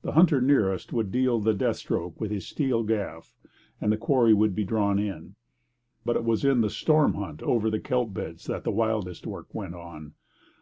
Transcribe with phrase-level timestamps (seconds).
[0.00, 3.34] The hunter nearest would deal the death stroke with his steel gaff,
[3.82, 5.34] and the quarry would be drawn in.
[6.06, 9.54] But it was in the storm hunt over the kelp beds that the wildest work
[9.54, 10.14] went on.